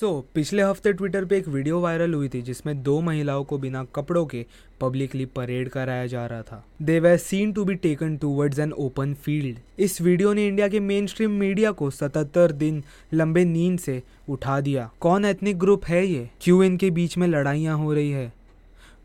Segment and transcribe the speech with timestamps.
[0.00, 3.58] सो so, पिछले हफ़्ते Twitter पे एक वीडियो वायरल हुई थी जिसमें दो महिलाओं को
[3.58, 4.44] बिना कपड़ों के
[4.80, 9.14] पब्लिकली परेड कराया जा रहा था। They were seen to be taken towards an open
[9.14, 14.02] field इस वीडियो ने इंडिया के मेन स्ट्रीम मीडिया को सतहत्तर दिन लंबे नींद से
[14.28, 16.30] उठा दिया। कौन एथनिक ग्रुप है ये?
[16.40, 18.32] क्यों इनके बीच में लड़ाइयाँ हो रही है?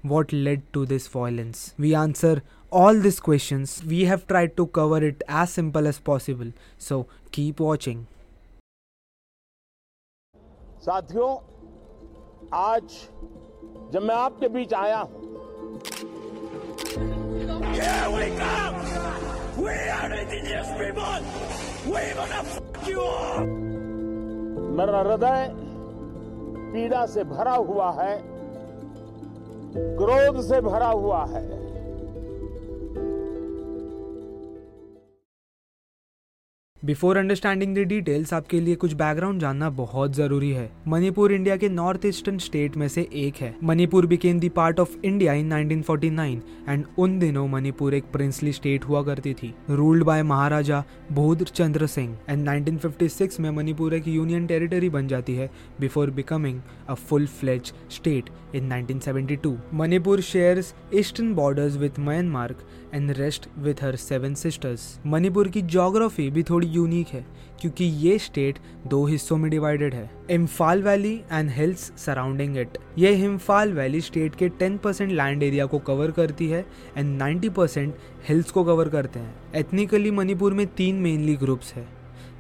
[0.05, 3.71] What led to this violence we answer all these questions.
[3.85, 6.51] We have tried to cover it as simple as possible.
[6.79, 7.05] So
[7.37, 7.97] keep watching.
[10.85, 11.29] साथियों
[12.59, 12.93] आज
[13.93, 15.19] जब मैं आपके बीच आया हूँ
[24.77, 25.47] मेरा हृदय
[26.73, 28.15] पीड़ा से भरा हुआ है
[29.97, 31.43] क्रोध से भरा हुआ है।
[36.83, 41.67] बिफोर अंडरस्टैंडिंग द डिटेल्स आपके लिए कुछ बैकग्राउंड जानना बहुत ज़रूरी है। मणिपुर इंडिया के
[41.69, 46.39] नॉर्थ ईस्टर्न स्टेट में से एक है। Manipur became the part of India in 1949
[46.69, 51.87] and उन दिनों मणिपुर एक प्रिंसली स्टेट हुआ करती थी। रूल्ड बाय महाराजा बोध चंद्र
[51.87, 56.59] सिंह एंड 1956 में मणिपुर एक यूनियन टेरिटरी बन जाती है before becoming
[56.89, 62.55] a full fledge state in 1972 Manipur shares eastern borders with Myanmar
[62.93, 67.25] and rest with her seven sisters Manipur की जोग्राफी भी थोड़ी यूनिक है,
[67.61, 73.13] क्योंकि ये स्टेट दो हिस्सों में डिवाइडेड है। Imphal valley and hills surrounding it ये
[73.15, 76.65] इम्फाल वैली स्टेट के 10 परसेंट लैंड एरिया को कवर करती है
[76.97, 77.95] एंड 90 परसेंट
[78.27, 81.87] हिल्स को कवर करते हैं। एथनिकली मणिपुर में तीन मेनली ग्रुप्स है।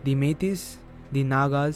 [0.05, 0.67] दी मेथिस
[1.13, 1.75] दी नागाज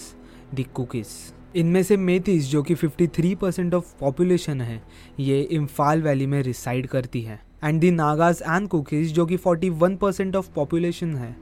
[0.54, 1.08] दी कुकीज
[1.56, 4.82] इनमें से मेथिस जो कि 53 परसेंट ऑफ़ पॉपुलेशन है,
[5.20, 9.96] ये इम्फाल वैली में रिसाइड करती है। And the Nagas and Kukis जो कि 41
[9.98, 11.36] परसेंट ऑफ़ पॉपुलेशन है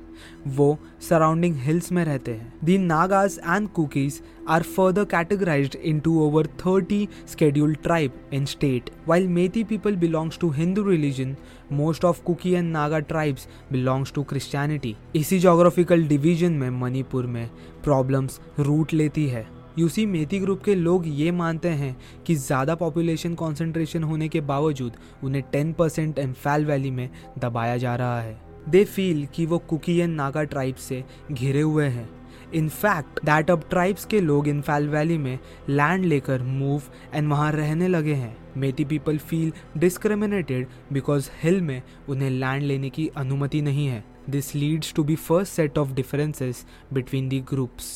[0.48, 0.78] वो
[1.10, 7.08] सराउंडिंग हिल्स में रहते हैं the Nagas and Kukis are further categorized into over 30
[7.26, 8.90] scheduled tribe in state.
[9.06, 11.36] While Methi people belongs to Hindu religion,
[11.74, 14.94] most of Kuki and Naga tribes belongs to Christianity.
[15.16, 17.50] इसी geographical division में मणिपुर में
[17.84, 19.46] problems root लेती है
[19.80, 21.96] UC मेथी group के लोग ये मानते हैं
[22.26, 27.96] कि ज़्यादा पॉपुलेशन कॉन्सेंट्रेशन होने के बावजूद उन्हें 10 परसेंट एम्फैल वैली में दबाया जा
[27.96, 32.10] रहा है दे फील कि वो कुकी एंड नागा ट्राइब से घिरे हुए हैं।
[32.54, 35.38] इन फैक्ट दैट अब ट्राइब्स के लोग इन फैल वैली में
[35.70, 36.82] लैंड लेकर मूव
[37.14, 42.90] एंड वहाँ रहने लगे हैं। Meitei people feel discriminated because hill में उन्हें लैंड लेने
[42.90, 47.92] की अनुमति नहीं है। This leads to be first set of differences between the groups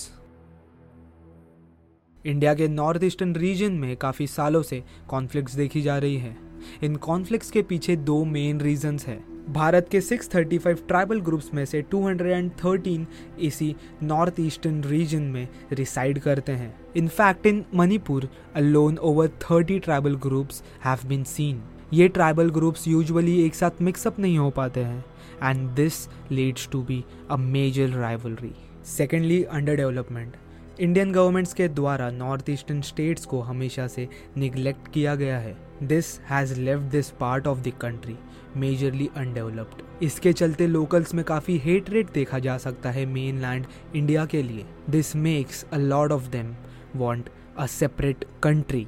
[2.27, 6.35] India के नॉर्थ ईस्टर्न रीजन में काफ़ी सालों से कॉन्फ्लिक्ट्स देखी जा रही है।
[6.83, 9.17] इन कॉन्फ्लिक्ट्स के पीछे दो मेन रीजंस है।
[9.49, 13.05] भारत के 635 ट्राइबल ग्रुप्स में से 213
[13.39, 20.15] इसी नॉर्थ ईस्टर्न रीजन में रिसाइड करते हैं। In fact in Manipur alone over 30 tribal
[20.25, 21.61] groups have been seen
[21.93, 25.03] ये ट्राइबल ग्रुप्स यूजुअली एक साथ मिक्सअप नहीं हो पाते हैं
[25.43, 28.53] and this leads to be a major rivalry
[28.87, 30.35] secondly under development
[30.79, 34.07] Indian governments के द्वारा नॉर्थ ईस्टर्न स्टेट्स को हमेशा से
[34.37, 38.15] निगलेक्ट किया गया है। This has left this part of the country
[38.57, 43.65] majorly undeveloped इसके चलते लोकल्स में काफ़ी हेट रेट देखा जा सकता है मेन लैंड
[43.95, 46.53] इंडिया के लिए। This makes a lot of them
[46.95, 48.85] want a separate country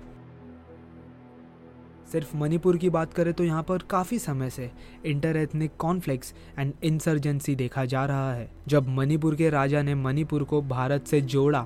[2.12, 4.70] सिर्फ़ मणिपुर की बात करें तो यहाँ पर काफ़ी समय से
[5.06, 10.44] inter ethnic conflicts and insurgency देखा जा रहा है। जब मणिपुर के राजा ने मणिपुर
[10.44, 11.66] को भारत से जोड़ा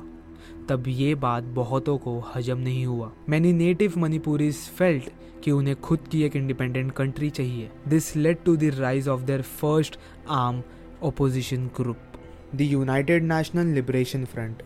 [0.69, 5.10] तब ये बात बहुतों को हजम नहीं हुआ। मैनी नेटिव मणिपुरीज फेल्ट
[5.44, 9.42] कि उन्हें खुद की एक इंडिपेंडेंट कंट्री चाहिए। This led to the rise of their
[9.42, 10.00] first
[10.31, 10.62] arm
[11.04, 11.98] opposition group
[12.56, 14.63] the United National Liberation Front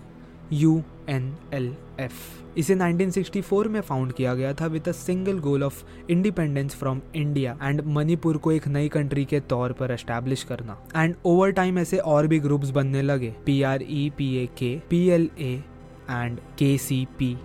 [0.54, 2.14] U N L F
[2.60, 7.58] इसे 1964 में फाउंड किया गया था with a single goal of independence from India
[7.64, 11.98] and Manipur को एक नई country के तौर पर एस्टैब्लिश करना। एंड ओवर टाइम ऐसे
[11.98, 15.60] और भी ग्रुप्स बनने लगे P R E P A K P L A
[16.09, 16.74] and के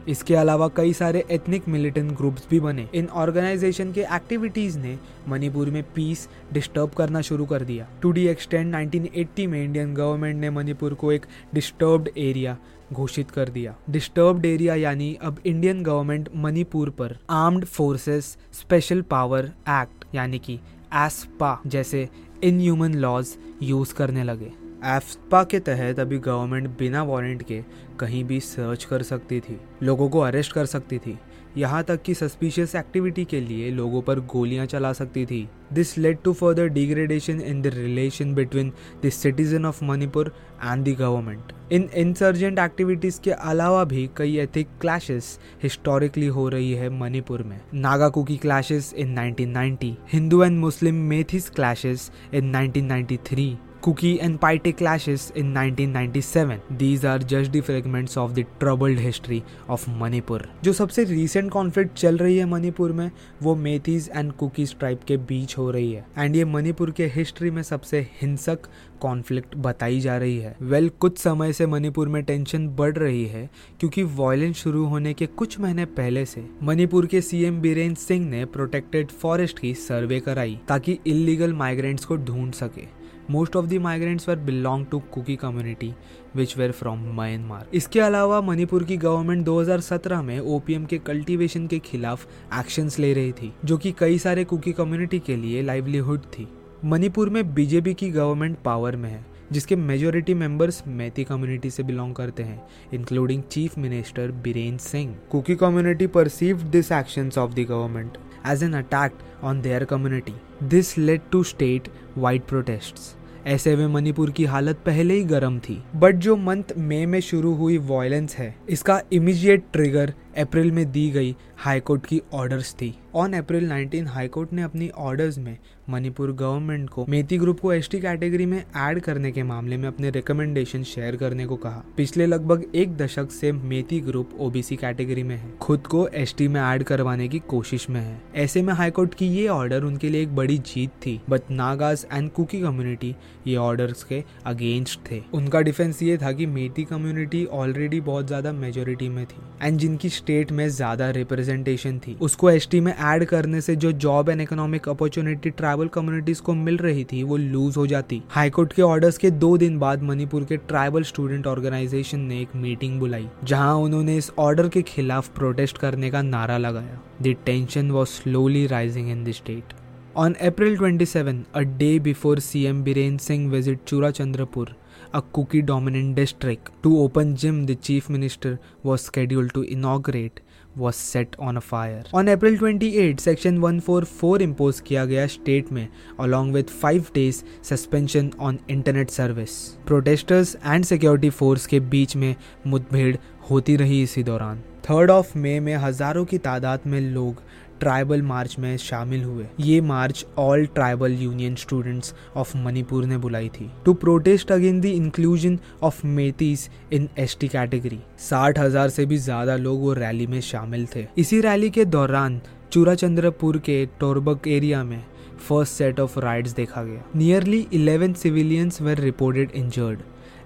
[0.09, 4.97] इसके अलावा कई सारे एथनिक मिलिटेंट ग्रुप्स भी बने। इन ऑर्गेनाइजेशन के एक्टिविटीज़ ने
[5.29, 10.41] मणिपुर में पीस डिस्टर्ब करना शुरू कर दिया। टू डी एक्सटेंड 1980 में इंडियन गवर्नमेंट
[10.41, 12.57] ने मणिपुर को एक डिस्टर्ब्ड एरिया
[12.93, 19.53] घोषित कर दिया। डिस्टर्ब्ड एरिया यानी अब इंडियन गवर्नमेंट मणिपुर पर armed forces special power
[19.71, 20.59] act यानी कि
[20.97, 22.09] एसपा जैसे
[22.45, 27.61] इनह्यूमन लॉज यूज़ करने लगे। एफपा के तहत अभी गवर्नमेंट बिना वारंट के
[27.99, 31.19] कहीं भी सर्च कर सकती थी, लोगों को अरेस्ट कर सकती थी।
[31.57, 36.19] यहाँ तक कि सस्पिशियस एक्टिविटी के लिए लोगों पर गोलियाँ चला सकती थी। This led
[36.25, 38.73] to further degradation in the relation between
[39.05, 40.35] the citizen of Manipur
[40.65, 46.73] and the government in insurgent activities के अलावा भी कई एथिक क्लैशेस हिस्टोरिकली हो रही
[46.73, 53.55] है मणिपुर में। Naga Kuki clashes in 1990 Hindu and Muslim Meiteis clashes in 1993
[53.83, 56.61] Kuki and Paite clashes in 1997.
[56.71, 60.39] These are just the fragments of the troubled history of Manipur.
[60.65, 63.11] जो सबसे recent conflict चल रही है मणिपुर में
[63.43, 67.51] वो मेथीज एंड कुकीज ट्राइब के बीच हो रही है एंड ये मणिपुर के हिस्ट्री
[67.51, 68.69] में सबसे हिंसक
[69.01, 73.27] कॉन्फ्लिक्ट बताई जा रही है वेल well, कुछ समय से मणिपुर में टेंशन बढ़ रही
[73.27, 73.49] है
[73.81, 78.45] क्योंकि वायलेंस शुरू होने के कुछ महीने पहले से मणिपुर के सीएम बीरेन्द्र सिंह ने
[78.55, 84.29] प्रोटेक्टेड फॉरेस्ट की सर्वे कराई ताकि इलीगल माइग्रेंट्स को ढूंढ सके most of the migrants
[84.29, 85.93] were belong to Kuki community
[86.37, 91.79] which were from Myanmar इसके अलावा मणिपुर की गवर्नमेंट 2017 में ओपीएम के कल्टीवेशन के
[91.79, 92.27] खिलाफ
[92.61, 96.49] एक्शंस ले रही थी, जो कि कई सारे कुकी कम्युनिटी के लिए लाइवलीहुड थी।
[96.85, 102.15] मणिपुर में बीजेपी की गवर्नमेंट पावर में है, जिसके मेजोरिटी मेंबर्स मैती कम्युनिटी से बिलोंग
[102.15, 102.63] करते हैं
[102.95, 108.17] including chief minister Birendra Singh Kuki community perceived this actions of the government
[108.47, 113.15] as an attack on their community this led to state wide protests
[113.47, 117.55] ऐसे में मणिपुर की हालत पहले ही गर्म थी। बट जो मंथ मई में शुरू
[117.55, 123.33] हुई वॉयलेंस है, इसका इमीडिएट ट्रिगर अप्रैल में दी गई हाईकोर्ट की ऑर्डर्स थी। ऑन
[123.33, 125.57] अप्रैल 19 हाईकोर्ट ने अपनी ऑर्डर्स में
[125.91, 130.11] मणिपुर गवर्नमेंट को मेती ग्रुप को एसटी कैटेगरी में ऐड करने के मामले में अपने
[130.11, 135.37] रिकमेंडेशन शेयर करने को कहा। पिछले लगभग एक दशक से मेती ग्रुप ओबीसी कैटेगरी में
[135.37, 139.29] है। खुद को एसटी में ऐड करवाने की कोशिश में है। ऐसे में हाईकोर्ट की
[139.29, 143.15] ये ऑर्डर उनके लिए एक बड़ी जीत थी। But Nagas and Kuki community
[143.47, 148.53] ये ऑर्डर के अगेंस्ट थे। उनका डिफेंस ये था की मेती कम्युनिटी ऑलरेडी बहुत ज़्यादा
[148.53, 153.61] मेजोरिटी में थी। एंड जिनकी स्टेट में ज़्यादा रिप्रेजेंटेशन थी। उसको एसटी में ऐड करने
[153.61, 157.87] से जो job and economic opportunity tribal communities को मिल रही थी वो लूज हो
[157.87, 162.57] जाती। हाईकोर्ट के ऑर्डर्स के दो दिन बाद मणिपुर के ट्राइबल स्टूडेंट ऑर्गेनाइजेशन ने एक
[162.57, 167.91] मीटिंग बुलाई जहाँ उन्होंने इस ऑर्डर के खिलाफ प्रोटेस्ट करने का नारा लगाया। The tension
[167.91, 169.75] was slowly rising in the state
[170.15, 172.81] On April 27, a day before CM
[173.19, 174.65] Singh visit Chura Chandrapur,
[175.13, 180.41] a Kuki dominant district, to open gym the chief minister was scheduled to inaugurate
[180.75, 182.03] was set on a fire.
[182.15, 185.89] On April 28, section 144 impose किया गया state में
[186.21, 189.57] along with 5 days suspension on internet service.
[189.91, 192.35] Protesters and security force के बीच में
[192.67, 193.17] मुठभेड़
[193.51, 197.43] होती रही इसी दौरान थर्ड ऑफ़ मई में हज़ारों की तादाद में लोग
[197.83, 203.49] ट्राइबल मार्च में शामिल हुए। ये march all tribal union students of Manipur ने बुलाई
[203.51, 209.07] थी। To protest again the inclusion of Meiteis in S T category साठ हज़ार से
[209.07, 212.41] भी ज़्यादा लोग वो रैली में शामिल थे। इसी रैली के दौरान
[212.73, 215.03] चूराचंद्रपुर के टोरबक एरिया में
[215.41, 219.99] फ़र्स्ट सेट ऑफ़ राइड्स देखा गया। Nearly eleven civilians were reported injured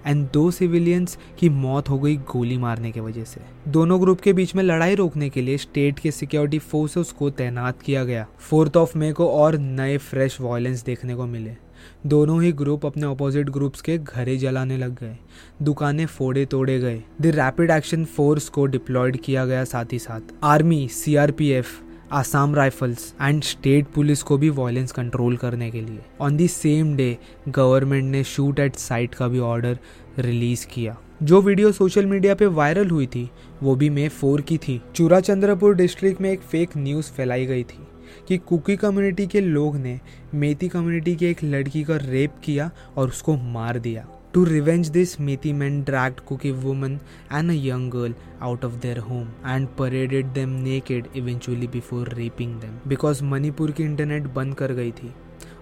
[0.05, 4.33] and दो सिविलियंस की मौत हो गई गोली मारने की वजह से। दोनों ग्रुप के
[4.33, 8.77] बीच में लड़ाई रोकने के लिए स्टेट के सिक्योरिटी फोर्सेस को तैनात किया गया। फोर्थ
[8.77, 11.55] ऑफ़ मे को और नए फ्रेश वायलेंस देखने को मिले।
[12.05, 15.17] दोनों ही ग्रुप अपने ऑपोजिट ग्रुप्स के घरे जलाने लग गए।
[15.61, 20.21] दुकानें फोड़े तोड़े गए। द रैपिड एक्शन फोर्स को डिप्लॉयड किया गया साथ ही साथ।
[20.43, 26.37] Army CRPF Assam Rifles and state police को भी वायलेंस कंट्रोल करने के लिए। On
[26.37, 27.17] the same day
[27.49, 29.79] government ने शूट एट साइट का भी ऑर्डर
[30.19, 33.29] रिलीज़ किया। जो वीडियो सोशल मीडिया पे वायरल हुई थी,
[33.63, 37.63] वो भी मे फोर की थी। चूरा चंद्रपुर डिस्ट्रिक्ट में एक फेक न्यूज़ फैलाई गई
[37.63, 37.87] थी
[38.27, 39.99] कि कुकी कम्युनिटी के लोग ने
[40.33, 44.07] मेथी कम्युनिटी की एक लड़की का रेप किया और उसको मार दिया।
[44.37, 46.99] To revenge this, Methi men dragged Kuki woman
[47.31, 52.51] and a young girl out of their home and paraded them naked eventually before raping
[52.59, 52.75] them.
[52.87, 55.13] Because Manipur की इंटरनेट बंद कर गई थी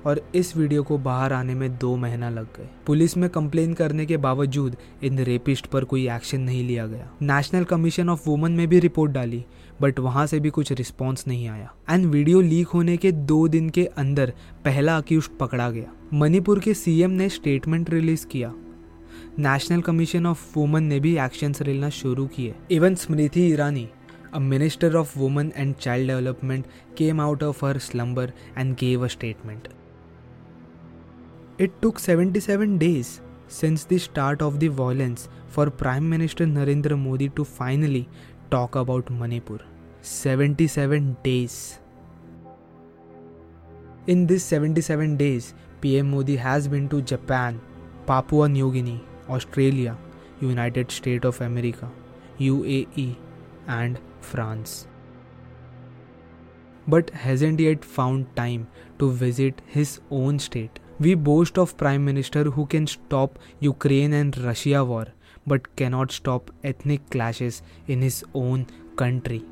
[0.06, 4.06] और इस वीडियो को बाहर आने में दो महीना लग गए। पुलिस में कंप्लेन करने
[4.06, 8.68] के बावजूद इन रेपिस्ट पर कोई एक्शन नहीं लिया गया। नेशनल कमीशन ऑफ़ वुमन में
[8.68, 9.44] भी रिपोर्ट डाली
[9.82, 13.70] बट वहाँ से भी कुछ रिस्पॉन्स नहीं आया। एंड वीडियो लीक होने के दो दिन
[13.70, 14.34] के अंदर
[14.66, 18.54] पहला अक्यूज पकड़ा गया। मणिपुर के सीएम ने स्टेटमेंट रिलीज़ किया।
[19.38, 23.88] नेशनल कमीशन ऑफ़ वुमन ने भी एक्शन रेलना शुरू किए even Smriti Irani
[24.34, 26.66] a minister of woman and child development
[26.98, 29.68] came out of her slumber and gave a statement
[31.62, 33.08] it took seventy seven days
[33.52, 38.06] since the start of the violence for prime minister Narendra Modi to finally
[38.52, 39.66] talk about Manipur
[40.04, 41.58] seventy seven days
[44.10, 45.52] in this seventy seven days
[45.82, 47.60] P M Modi has been to Japan
[48.08, 49.98] Papua New Guinea Australia,
[50.42, 51.90] United States of America,
[52.40, 53.16] UAE,
[53.68, 54.88] and France.
[56.88, 58.68] but hasn't yet found time
[59.00, 60.80] to visit his own state.
[61.00, 65.08] We boast of Prime Minister who can stop Ukraine and Russia war
[65.48, 69.44] but cannot stop ethnic clashes in his own country.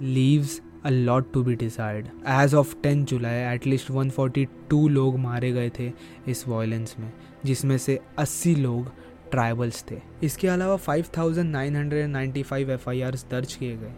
[0.00, 2.06] Leaves a lot to be desired.
[2.26, 5.92] As of 10 July at least 142 लोग मारे गए थे
[6.28, 7.12] इस violence में
[7.44, 8.90] जिसमें से 80 लोग
[9.30, 12.90] tribals थे। इसके अलावा 5,995 एफ़
[13.30, 13.92] दर्ज किए गए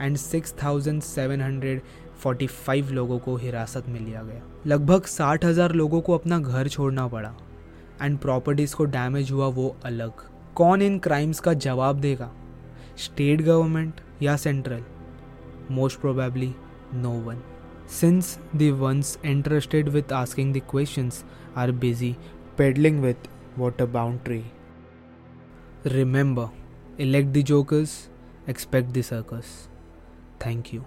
[0.00, 6.68] एंड 6,745 लोगों को हिरासत में लिया गया। लगभग साठ हज़ार लोगों को अपना घर
[6.68, 7.34] छोड़ना पड़ा
[8.02, 10.12] एंड प्रॉपर्टीज़ को डैमेज हुआ वो अलग।
[10.54, 12.32] कौन इन क्राइम्स का जवाब देगा?
[12.98, 14.82] स्टेट गवर्नमेंट या central
[15.70, 16.54] Most probably,
[16.92, 17.42] no one.
[17.86, 21.24] Since the ones interested with asking the questions
[21.56, 22.16] are busy
[22.56, 23.16] peddling with
[23.56, 24.44] water boundary.
[25.84, 26.50] Remember,
[26.98, 28.08] elect the jokers,
[28.46, 29.68] expect the circus.
[30.38, 30.84] Thank you.